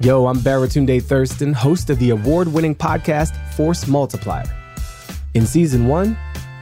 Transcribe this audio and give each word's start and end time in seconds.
Yo, 0.00 0.26
I'm 0.26 0.36
Baratunde 0.36 1.02
Thurston, 1.02 1.54
host 1.54 1.88
of 1.88 1.98
the 1.98 2.10
award 2.10 2.48
winning 2.48 2.74
podcast 2.74 3.34
Force 3.54 3.86
Multiplier. 3.86 4.44
In 5.32 5.46
season 5.46 5.86
one, 5.86 6.18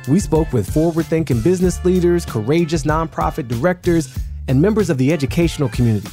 we 0.07 0.21
spoke 0.21 0.53
with 0.53 0.73
forward 0.73 1.07
thinking 1.07 1.41
business 1.41 1.85
leaders, 1.85 2.25
courageous 2.25 2.85
nonprofit 2.85 3.49
directors, 3.49 4.17
and 4.47 4.63
members 4.63 4.89
of 4.89 4.99
the 4.99 5.13
educational 5.13 5.69
community. 5.69 6.09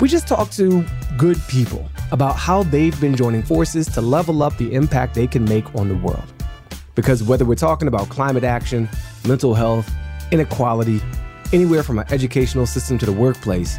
We 0.00 0.08
just 0.08 0.26
talked 0.26 0.56
to 0.56 0.84
good 1.16 1.40
people 1.46 1.88
about 2.10 2.34
how 2.34 2.64
they've 2.64 3.00
been 3.00 3.14
joining 3.14 3.44
forces 3.44 3.86
to 3.90 4.00
level 4.00 4.42
up 4.42 4.56
the 4.56 4.74
impact 4.74 5.14
they 5.14 5.28
can 5.28 5.44
make 5.44 5.72
on 5.76 5.88
the 5.88 5.94
world. 5.94 6.24
Because 6.96 7.22
whether 7.22 7.44
we're 7.44 7.54
talking 7.54 7.86
about 7.86 8.08
climate 8.08 8.42
action, 8.42 8.88
mental 9.28 9.54
health, 9.54 9.88
inequality, 10.32 11.00
anywhere 11.52 11.84
from 11.84 12.00
our 12.00 12.06
educational 12.10 12.66
system 12.66 12.98
to 12.98 13.06
the 13.06 13.12
workplace, 13.12 13.78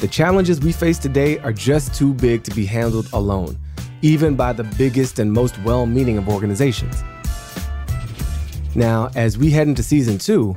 the 0.00 0.08
challenges 0.08 0.60
we 0.60 0.72
face 0.72 0.98
today 0.98 1.38
are 1.40 1.52
just 1.52 1.94
too 1.94 2.14
big 2.14 2.42
to 2.44 2.54
be 2.54 2.64
handled 2.64 3.06
alone, 3.12 3.58
even 4.00 4.34
by 4.34 4.50
the 4.50 4.64
biggest 4.64 5.18
and 5.18 5.30
most 5.30 5.58
well 5.62 5.84
meaning 5.84 6.16
of 6.16 6.26
organizations. 6.26 7.04
Now, 8.74 9.10
as 9.14 9.36
we 9.36 9.50
head 9.50 9.68
into 9.68 9.82
season 9.82 10.16
two, 10.16 10.56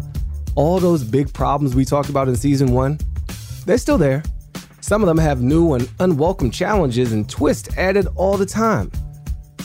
all 0.55 0.79
those 0.79 1.03
big 1.03 1.33
problems 1.33 1.75
we 1.75 1.83
talked 1.83 2.07
about 2.07 2.29
in 2.29 2.37
season 2.37 2.71
one, 2.71 2.97
they're 3.65 3.77
still 3.77 3.97
there. 3.97 4.23
Some 4.79 5.01
of 5.01 5.07
them 5.07 5.17
have 5.17 5.41
new 5.41 5.73
and 5.73 5.89
unwelcome 5.99 6.51
challenges 6.51 7.11
and 7.11 7.29
twists 7.29 7.77
added 7.77 8.07
all 8.15 8.37
the 8.37 8.45
time. 8.45 8.91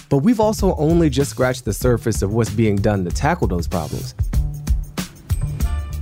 But 0.09 0.19
we've 0.19 0.41
also 0.41 0.75
only 0.75 1.09
just 1.09 1.31
scratched 1.31 1.65
the 1.65 1.73
surface 1.73 2.21
of 2.23 2.33
what's 2.33 2.51
being 2.51 2.77
done 2.77 3.05
to 3.05 3.13
tackle 3.13 3.47
those 3.47 3.69
problems. 3.69 4.17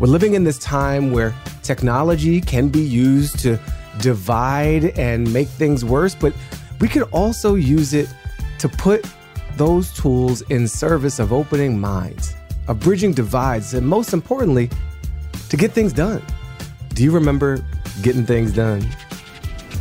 We're 0.01 0.07
living 0.07 0.33
in 0.33 0.45
this 0.45 0.59
time 0.59 1.13
where 1.13 1.35
technology 1.63 2.41
can 2.41 2.69
be 2.69 2.81
used 2.81 3.39
to 3.41 3.59
divide 4.01 4.99
and 4.99 5.31
make 5.33 5.49
things 5.49 5.85
worse, 5.85 6.15
but 6.15 6.33
we 6.81 6.89
could 6.89 7.05
also 7.05 7.55
use 7.55 7.95
it 7.95 8.09
to 8.59 8.69
put 8.69 9.05
those 9.57 9.93
tools 9.93 10.43
in 10.43 10.69
service 10.69 11.19
of 11.19 11.33
opening 11.33 11.81
minds, 11.81 12.35
of 12.69 12.81
bridging 12.81 13.13
divides, 13.13 13.75
and 13.75 13.87
most 13.87 14.13
importantly, 14.13 14.71
to 15.49 15.57
get 15.57 15.73
things 15.73 15.93
done. 15.93 16.23
Do 16.95 17.03
you 17.03 17.11
remember 17.11 17.65
getting 18.03 18.27
things 18.27 18.53
done? 18.53 18.87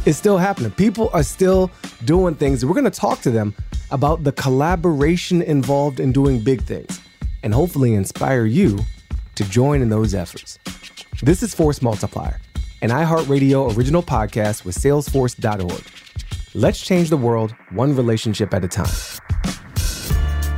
It's 0.06 0.18
still 0.18 0.38
happening. 0.38 0.72
People 0.72 1.10
are 1.14 1.24
still 1.24 1.72
doing 2.06 2.36
things. 2.36 2.66
We're 2.66 2.74
going 2.74 2.86
to 2.86 2.92
talk 2.92 3.22
to 3.22 3.32
them 3.32 3.56
about 3.92 4.24
the 4.24 4.32
collaboration 4.32 5.42
involved 5.42 6.00
in 6.00 6.12
doing 6.12 6.44
big 6.44 6.62
things 6.62 7.02
and 7.44 7.54
hopefully 7.54 7.94
inspire 7.94 8.46
you 8.46 8.80
to 9.36 9.44
join 9.46 9.82
in 9.82 9.90
those 9.90 10.14
efforts. 10.14 10.60
This 11.22 11.44
is 11.44 11.54
Force 11.54 11.82
Multiplier, 11.82 12.40
an 12.82 12.90
iHeartRadio 12.90 13.76
original 13.76 14.04
podcast 14.04 14.66
with 14.66 14.76
Salesforce.org. 14.78 15.84
Let's 16.54 16.82
change 16.82 17.10
the 17.10 17.18
world 17.18 17.56
one 17.72 17.96
relationship 17.96 18.54
at 18.54 18.64
a 18.64 18.68
time. 18.68 18.86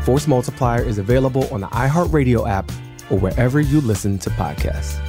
Force 0.03 0.27
Multiplier 0.27 0.83
is 0.83 0.97
available 0.99 1.47
on 1.53 1.61
the 1.61 1.67
iHeartRadio 1.67 2.47
app 2.47 2.71
or 3.09 3.19
wherever 3.19 3.59
you 3.59 3.81
listen 3.81 4.17
to 4.19 4.29
podcasts. 4.31 5.01